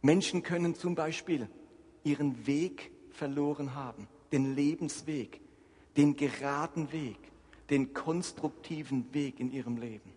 [0.00, 1.48] Menschen können zum Beispiel
[2.04, 5.40] ihren Weg verloren haben, den Lebensweg,
[5.96, 7.18] den geraden Weg,
[7.68, 10.12] den konstruktiven Weg in ihrem Leben.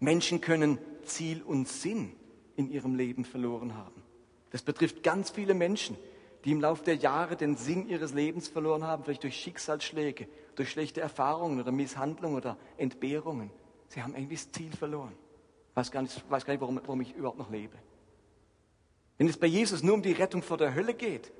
[0.00, 2.12] Menschen können Ziel und Sinn
[2.56, 4.02] in ihrem Leben verloren haben.
[4.50, 5.96] Das betrifft ganz viele Menschen,
[6.44, 10.70] die im Laufe der Jahre den Sinn ihres Lebens verloren haben, vielleicht durch Schicksalsschläge, durch
[10.70, 13.50] schlechte Erfahrungen oder Misshandlungen oder Entbehrungen.
[13.88, 15.12] Sie haben irgendwie das Ziel verloren.
[15.70, 17.76] Ich weiß gar nicht, weiß gar nicht warum, warum ich überhaupt noch lebe.
[19.18, 21.32] Wenn es bei Jesus nur um die Rettung vor der Hölle geht,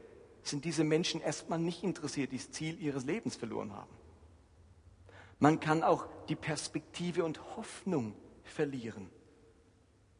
[0.42, 3.90] sind diese Menschen erstmal nicht interessiert, die das Ziel ihres Lebens verloren haben.
[5.38, 9.10] Man kann auch die Perspektive und Hoffnung verlieren.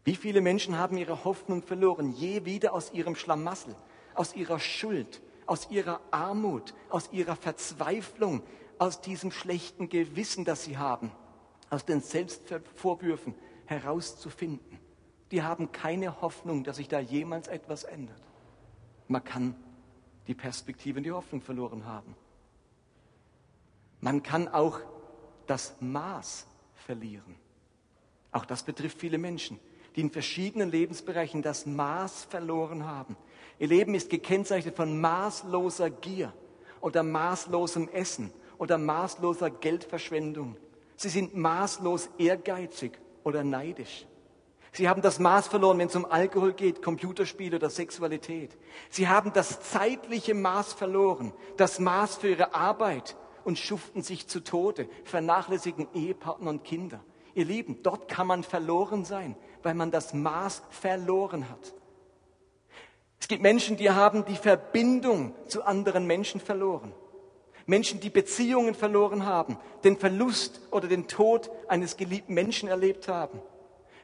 [0.04, 3.76] Wie viele Menschen haben ihre Hoffnung verloren, je wieder aus ihrem Schlamassel,
[4.14, 8.42] aus ihrer Schuld, aus ihrer Armut, aus ihrer Verzweiflung,
[8.78, 11.12] aus diesem schlechten Gewissen, das sie haben,
[11.70, 13.34] aus den Selbstvorwürfen
[13.66, 14.78] herauszufinden.
[15.30, 18.20] Die haben keine Hoffnung, dass sich da jemals etwas ändert.
[19.08, 19.54] Man kann
[20.26, 22.16] die Perspektive und die Hoffnung verloren haben.
[24.00, 24.80] Man kann auch
[25.46, 27.36] das Maß verlieren.
[28.32, 29.60] Auch das betrifft viele Menschen,
[29.96, 33.16] die in verschiedenen Lebensbereichen das Maß verloren haben.
[33.58, 36.32] Ihr Leben ist gekennzeichnet von maßloser Gier
[36.80, 40.56] oder maßlosem Essen oder maßloser Geldverschwendung.
[40.96, 42.92] Sie sind maßlos ehrgeizig
[43.24, 44.06] oder neidisch.
[44.74, 48.56] Sie haben das Maß verloren, wenn es um Alkohol geht, Computerspiele oder Sexualität.
[48.88, 54.40] Sie haben das zeitliche Maß verloren, das Maß für ihre Arbeit und schuften sich zu
[54.40, 57.00] Tode, vernachlässigen Ehepartner und Kinder.
[57.34, 61.74] Ihr Lieben, dort kann man verloren sein, weil man das Maß verloren hat.
[63.20, 66.92] Es gibt Menschen, die haben die Verbindung zu anderen Menschen verloren.
[67.66, 73.40] Menschen, die Beziehungen verloren haben, den Verlust oder den Tod eines geliebten Menschen erlebt haben.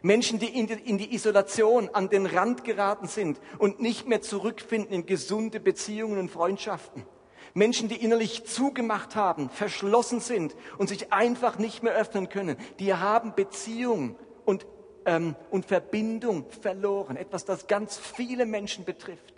[0.03, 5.07] Menschen, die in die Isolation an den Rand geraten sind und nicht mehr zurückfinden in
[5.07, 7.05] gesunde Beziehungen und Freundschaften.
[7.55, 12.95] Menschen, die innerlich zugemacht haben, verschlossen sind und sich einfach nicht mehr öffnen können, die
[12.95, 14.67] haben Beziehung und,
[15.09, 17.17] ähm, und Verbindung verloren.
[17.17, 19.35] Etwas, das ganz viele Menschen betrifft.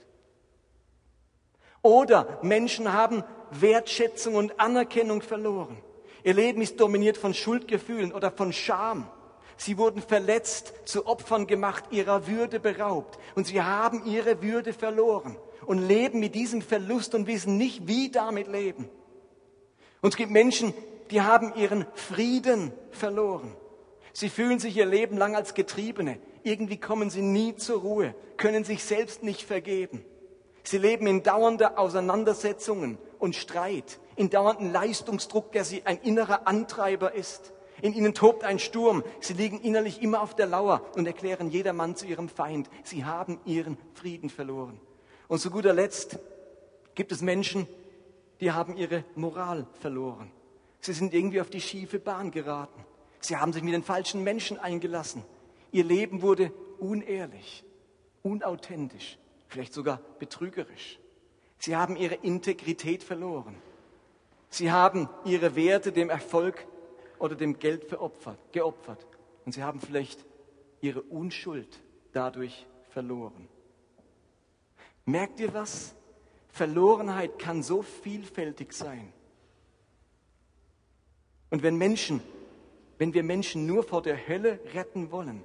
[1.80, 5.78] Oder Menschen haben Wertschätzung und Anerkennung verloren.
[6.24, 9.08] Ihr Leben ist dominiert von Schuldgefühlen oder von Scham.
[9.56, 13.18] Sie wurden verletzt, zu Opfern gemacht, ihrer Würde beraubt.
[13.36, 18.10] Und sie haben ihre Würde verloren und leben mit diesem Verlust und wissen nicht, wie
[18.10, 18.90] damit leben.
[20.02, 20.74] Und es gibt Menschen,
[21.10, 23.54] die haben ihren Frieden verloren.
[24.12, 26.18] Sie fühlen sich ihr Leben lang als Getriebene.
[26.42, 30.04] Irgendwie kommen sie nie zur Ruhe, können sich selbst nicht vergeben.
[30.62, 37.14] Sie leben in dauernder Auseinandersetzungen und Streit, in dauernden Leistungsdruck, der sie ein innerer Antreiber
[37.14, 37.52] ist.
[37.82, 39.02] In ihnen tobt ein Sturm.
[39.20, 42.68] Sie liegen innerlich immer auf der Lauer und erklären jedermann zu ihrem Feind.
[42.84, 44.78] Sie haben ihren Frieden verloren.
[45.28, 46.18] Und zu guter Letzt
[46.94, 47.66] gibt es Menschen,
[48.40, 50.30] die haben ihre Moral verloren.
[50.80, 52.84] Sie sind irgendwie auf die schiefe Bahn geraten.
[53.20, 55.24] Sie haben sich mit den falschen Menschen eingelassen.
[55.72, 57.64] Ihr Leben wurde unehrlich,
[58.22, 59.18] unauthentisch
[59.50, 60.98] vielleicht sogar betrügerisch.
[61.58, 63.56] Sie haben ihre Integrität verloren.
[64.48, 66.66] Sie haben ihre Werte dem Erfolg
[67.18, 69.06] oder dem Geld veropfert, geopfert.
[69.44, 70.24] Und sie haben vielleicht
[70.80, 71.80] ihre Unschuld
[72.12, 73.48] dadurch verloren.
[75.04, 75.94] Merkt ihr was?
[76.48, 79.12] Verlorenheit kann so vielfältig sein.
[81.50, 82.20] Und wenn Menschen,
[83.00, 85.42] wenn wir Menschen nur vor der Hölle retten wollen,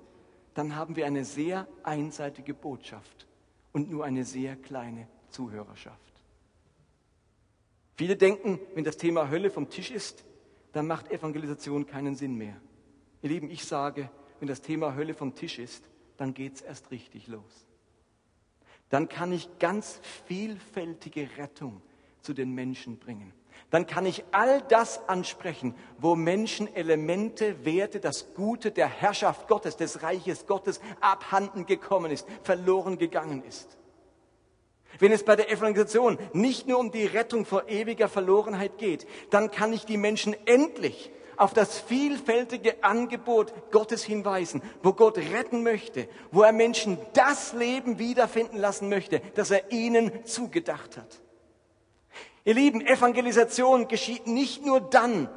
[0.56, 3.28] dann haben wir eine sehr einseitige Botschaft
[3.72, 6.02] und nur eine sehr kleine Zuhörerschaft.
[7.96, 10.26] Viele denken, wenn das Thema Hölle vom Tisch ist,
[10.74, 12.60] dann macht Evangelisation keinen Sinn mehr.
[13.22, 14.10] Ihr Lieben, ich sage,
[14.42, 17.68] wenn das Thema Hölle vom Tisch ist, dann geht es erst richtig los.
[18.90, 21.82] Dann kann ich ganz vielfältige Rettung
[22.20, 23.32] zu den Menschen bringen
[23.72, 29.76] dann kann ich all das ansprechen, wo Menschen Elemente, Werte, das Gute der Herrschaft Gottes,
[29.78, 33.78] des Reiches Gottes abhanden gekommen ist, verloren gegangen ist.
[35.00, 39.52] Wenn es bei der Evangelisation nicht nur um die Rettung vor ewiger Verlorenheit geht, dann
[39.52, 46.08] kann ich die Menschen endlich auf das vielfältige Angebot Gottes hinweisen, wo Gott retten möchte,
[46.32, 51.22] wo er Menschen das Leben wiederfinden lassen möchte, das er ihnen zugedacht hat.
[52.48, 55.28] Ihr Lieben, Evangelisation geschieht nicht nur dann,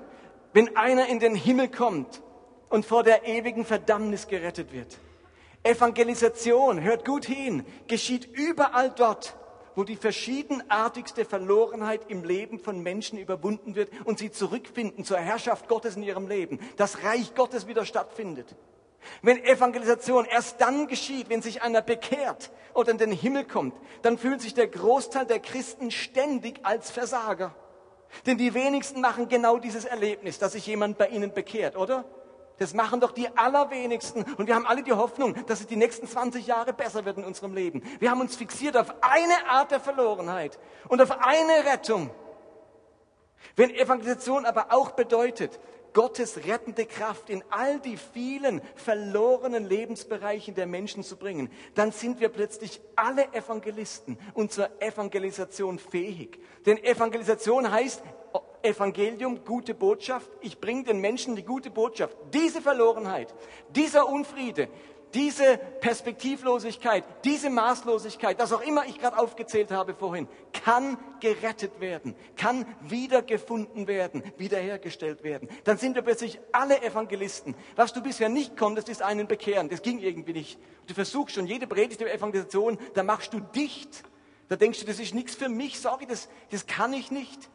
[0.53, 2.23] wenn einer in den Himmel kommt
[2.69, 4.99] und vor der ewigen Verdammnis gerettet wird.
[5.63, 9.37] Evangelisation, hört gut hin, geschieht überall dort,
[9.75, 15.67] wo die verschiedenartigste Verlorenheit im Leben von Menschen überwunden wird und sie zurückfinden zur Herrschaft
[15.67, 18.55] Gottes in ihrem Leben, das Reich Gottes wieder stattfindet.
[19.23, 24.19] Wenn Evangelisation erst dann geschieht, wenn sich einer bekehrt oder in den Himmel kommt, dann
[24.19, 27.55] fühlt sich der Großteil der Christen ständig als Versager.
[28.27, 32.05] Denn die wenigsten machen genau dieses Erlebnis, dass sich jemand bei ihnen bekehrt, oder?
[32.59, 34.25] Das machen doch die allerwenigsten.
[34.37, 37.25] Und wir haben alle die Hoffnung, dass es die nächsten 20 Jahre besser wird in
[37.25, 37.83] unserem Leben.
[38.01, 42.11] Wir haben uns fixiert auf eine Art der Verlorenheit und auf eine Rettung.
[43.55, 45.61] Wenn Evangelisation aber auch bedeutet,
[45.93, 52.21] Gottes rettende Kraft in all die vielen verlorenen Lebensbereichen der Menschen zu bringen, dann sind
[52.21, 56.39] wir plötzlich alle Evangelisten und zur Evangelisation fähig.
[56.67, 58.03] Denn Evangelisation heißt
[58.63, 60.31] Evangelium, gute Botschaft.
[60.41, 62.17] Ich bringe den Menschen die gute Botschaft.
[62.35, 63.33] Diese Verlorenheit,
[63.71, 64.69] dieser Unfriede,
[65.15, 72.15] diese Perspektivlosigkeit, diese Maßlosigkeit, das auch immer ich gerade aufgezählt habe vorhin, kann gerettet werden,
[72.37, 75.49] kann wiedergefunden werden, wiederhergestellt werden.
[75.65, 77.55] Dann sind wir plötzlich alle Evangelisten.
[77.77, 79.69] Was du bisher nicht konntest, ist einen bekehren.
[79.69, 80.59] Das ging irgendwie nicht.
[80.87, 84.03] Du versuchst schon jede Predigt der Evangelisation, da machst du dicht.
[84.49, 87.51] Da denkst du, das ist nichts für mich, sorry, das, das kann ich nicht.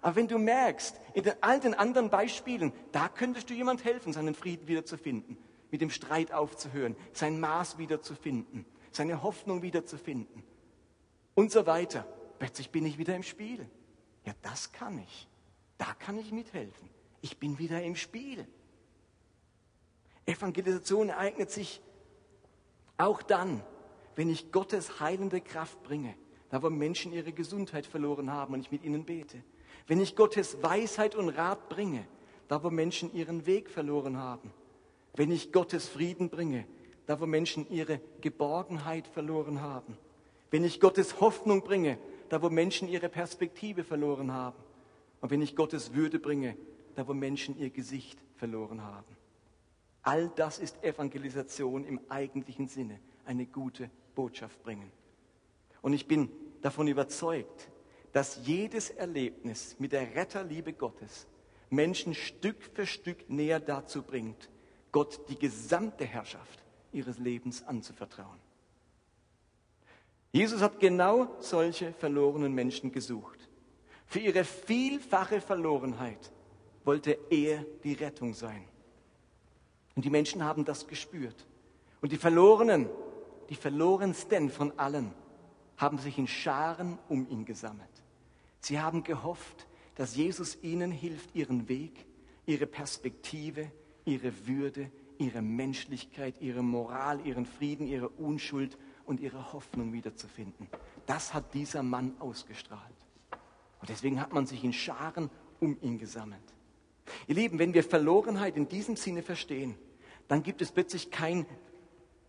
[0.00, 4.12] Aber wenn du merkst, in den, all den anderen Beispielen, da könntest du jemand helfen,
[4.12, 5.36] seinen Frieden wiederzufinden
[5.70, 10.42] mit dem Streit aufzuhören, sein Maß wiederzufinden, seine Hoffnung wiederzufinden
[11.34, 12.06] und so weiter.
[12.38, 13.68] Plötzlich bin ich wieder im Spiel.
[14.24, 15.28] Ja, das kann ich.
[15.78, 16.88] Da kann ich mithelfen.
[17.20, 18.46] Ich bin wieder im Spiel.
[20.26, 21.80] Evangelisation ereignet sich
[22.98, 23.62] auch dann,
[24.16, 26.14] wenn ich Gottes heilende Kraft bringe,
[26.48, 29.42] da wo Menschen ihre Gesundheit verloren haben und ich mit ihnen bete.
[29.86, 32.06] Wenn ich Gottes Weisheit und Rat bringe,
[32.48, 34.52] da wo Menschen ihren Weg verloren haben
[35.16, 36.66] wenn ich Gottes Frieden bringe,
[37.06, 39.96] da wo Menschen ihre Geborgenheit verloren haben,
[40.50, 41.98] wenn ich Gottes Hoffnung bringe,
[42.28, 44.58] da wo Menschen ihre Perspektive verloren haben
[45.20, 46.56] und wenn ich Gottes Würde bringe,
[46.94, 49.16] da wo Menschen ihr Gesicht verloren haben.
[50.02, 54.90] All das ist Evangelisation im eigentlichen Sinne, eine gute Botschaft bringen.
[55.82, 56.30] Und ich bin
[56.62, 57.68] davon überzeugt,
[58.12, 61.26] dass jedes Erlebnis mit der Retterliebe Gottes
[61.70, 64.48] Menschen Stück für Stück näher dazu bringt,
[64.96, 68.40] Gott die gesamte Herrschaft ihres Lebens anzuvertrauen.
[70.32, 73.38] Jesus hat genau solche verlorenen Menschen gesucht.
[74.06, 76.32] Für ihre vielfache Verlorenheit
[76.86, 78.64] wollte er die Rettung sein.
[79.96, 81.46] Und die Menschen haben das gespürt.
[82.00, 82.88] Und die Verlorenen,
[83.50, 85.12] die Verlorensten von allen,
[85.76, 88.02] haben sich in Scharen um ihn gesammelt.
[88.60, 92.06] Sie haben gehofft, dass Jesus ihnen hilft, ihren Weg,
[92.46, 93.70] ihre Perspektive,
[94.06, 100.68] ihre Würde, ihre Menschlichkeit, ihre Moral, ihren Frieden, ihre Unschuld und ihre Hoffnung wiederzufinden.
[101.04, 102.80] Das hat dieser Mann ausgestrahlt.
[103.80, 106.40] Und deswegen hat man sich in Scharen um ihn gesammelt.
[107.26, 109.76] Ihr Lieben, wenn wir Verlorenheit in diesem Sinne verstehen,
[110.28, 111.46] dann gibt es plötzlich kein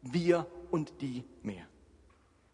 [0.02, 1.66] Wir und die mehr.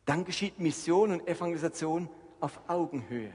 [0.05, 2.09] Dann geschieht Mission und Evangelisation
[2.39, 3.31] auf Augenhöhe.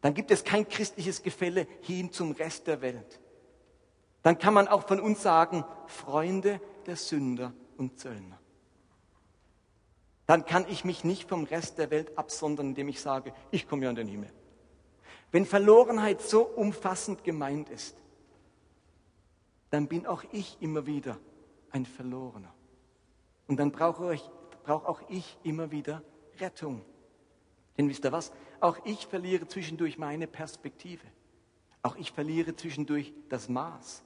[0.00, 3.19] Dann gibt es kein christliches Gefälle hin zum Rest der Welt
[4.22, 8.38] dann kann man auch von uns sagen, Freunde der Sünder und Zöllner.
[10.26, 13.84] Dann kann ich mich nicht vom Rest der Welt absondern, indem ich sage, ich komme
[13.84, 14.30] ja in den Himmel.
[15.32, 17.96] Wenn Verlorenheit so umfassend gemeint ist,
[19.70, 21.18] dann bin auch ich immer wieder
[21.70, 22.52] ein Verlorener.
[23.46, 24.28] Und dann brauche, ich,
[24.64, 26.02] brauche auch ich immer wieder
[26.38, 26.84] Rettung.
[27.76, 28.32] Denn wisst ihr was?
[28.60, 31.06] Auch ich verliere zwischendurch meine Perspektive.
[31.82, 34.04] Auch ich verliere zwischendurch das Maß.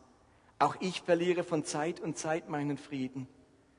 [0.59, 3.29] Auch ich verliere von Zeit und Zeit meinen Frieden.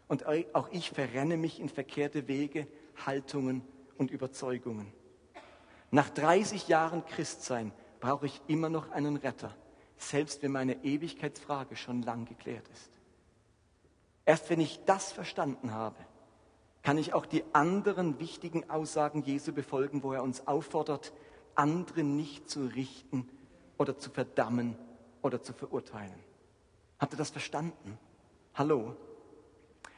[0.07, 2.67] Und auch ich verrenne mich in verkehrte Wege,
[3.05, 3.63] Haltungen
[3.97, 4.91] und Überzeugungen.
[5.91, 9.55] Nach 30 Jahren Christsein brauche ich immer noch einen Retter,
[9.97, 12.91] selbst wenn meine Ewigkeitsfrage schon lang geklärt ist.
[14.25, 15.97] Erst wenn ich das verstanden habe,
[16.83, 21.13] kann ich auch die anderen wichtigen Aussagen Jesu befolgen, wo er uns auffordert,
[21.55, 23.27] andere nicht zu richten
[23.77, 24.77] oder zu verdammen
[25.21, 26.24] oder zu verurteilen.
[27.05, 27.99] Habt ihr das verstanden?
[28.55, 28.95] Hallo?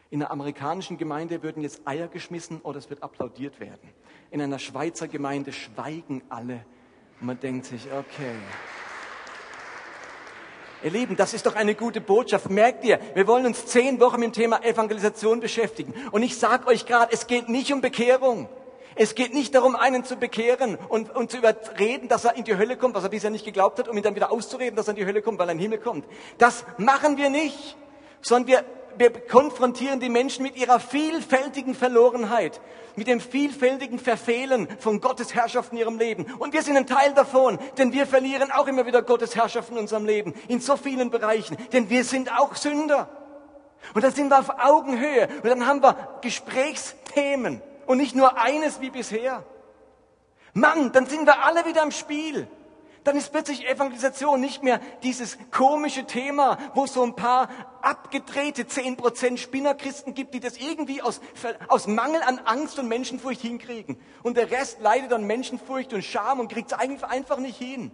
[0.10, 3.94] In einer amerikanischen Gemeinde würden jetzt Eier geschmissen oder es wird applaudiert werden.
[4.30, 6.66] In einer Schweizer Gemeinde schweigen alle.
[7.22, 8.36] Und man denkt sich, okay.
[10.84, 12.50] Ihr Lieben, das ist doch eine gute Botschaft.
[12.50, 15.94] Merkt ihr, wir wollen uns zehn Wochen mit dem Thema Evangelisation beschäftigen.
[16.12, 18.50] Und ich sage euch gerade, es geht nicht um Bekehrung.
[19.00, 22.58] Es geht nicht darum, einen zu bekehren und, und zu überreden, dass er in die
[22.58, 24.92] Hölle kommt, was er bisher nicht geglaubt hat, um ihn dann wieder auszureden, dass er
[24.92, 26.06] in die Hölle kommt, weil er in den Himmel kommt.
[26.40, 27.78] Das machen wir nicht,
[28.22, 28.66] sondern wir,
[28.98, 32.60] wir konfrontieren die Menschen mit ihrer vielfältigen Verlorenheit,
[32.96, 36.26] mit dem vielfältigen Verfehlen von Gottes Herrschaft in ihrem Leben.
[36.40, 39.78] Und wir sind ein Teil davon, denn wir verlieren auch immer wieder Gottes Herrschaft in
[39.78, 43.10] unserem Leben, in so vielen Bereichen, denn wir sind auch Sünder.
[43.94, 48.82] Und dann sind wir auf Augenhöhe und dann haben wir Gesprächsthemen und nicht nur eines
[48.82, 49.44] wie bisher.
[50.54, 52.48] Mann, dann sind wir alle wieder im Spiel.
[53.04, 57.48] Dann ist plötzlich Evangelisation nicht mehr dieses komische Thema, wo es so ein paar
[57.82, 61.22] abgedrehte 10% Spinnerchristen gibt, die das irgendwie aus,
[61.70, 63.98] aus Mangel an Angst und Menschenfurcht hinkriegen.
[64.24, 67.92] Und der Rest leidet an Menschenfurcht und Scham und kriegt es einfach nicht hin.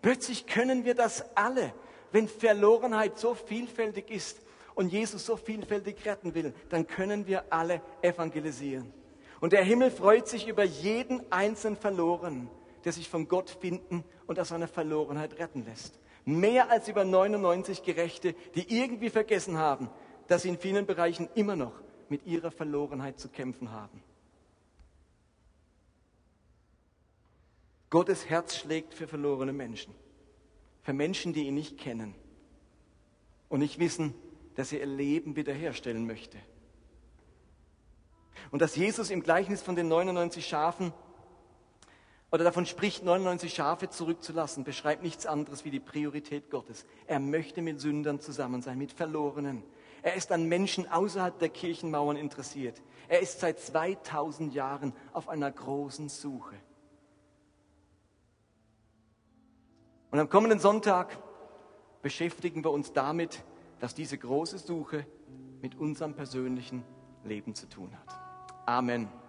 [0.00, 1.74] Plötzlich können wir das alle,
[2.12, 4.38] wenn Verlorenheit so vielfältig ist
[4.76, 9.01] und Jesus so vielfältig retten will, dann können wir alle evangelisieren.
[9.42, 12.48] Und der Himmel freut sich über jeden einzelnen Verlorenen,
[12.84, 15.98] der sich von Gott finden und aus seiner Verlorenheit retten lässt.
[16.24, 19.90] Mehr als über 99 Gerechte, die irgendwie vergessen haben,
[20.28, 21.72] dass sie in vielen Bereichen immer noch
[22.08, 24.00] mit ihrer Verlorenheit zu kämpfen haben.
[27.90, 29.92] Gottes Herz schlägt für verlorene Menschen,
[30.82, 32.14] für Menschen, die ihn nicht kennen
[33.48, 34.14] und nicht wissen,
[34.54, 36.38] dass er ihr Leben wiederherstellen möchte.
[38.50, 40.92] Und dass Jesus im Gleichnis von den 99 Schafen
[42.30, 46.86] oder davon spricht, 99 Schafe zurückzulassen, beschreibt nichts anderes wie die Priorität Gottes.
[47.06, 49.62] Er möchte mit Sündern zusammen sein, mit Verlorenen.
[50.02, 52.82] Er ist an Menschen außerhalb der Kirchenmauern interessiert.
[53.08, 56.56] Er ist seit 2000 Jahren auf einer großen Suche.
[60.10, 61.18] Und am kommenden Sonntag
[62.02, 63.44] beschäftigen wir uns damit,
[63.80, 65.06] dass diese große Suche
[65.60, 66.84] mit unserem persönlichen
[67.24, 68.21] Leben zu tun hat.
[68.68, 69.21] Amen.